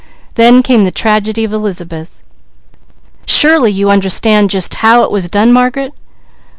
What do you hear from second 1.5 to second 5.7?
Elizabeth. Surely you understand 'just how' it was done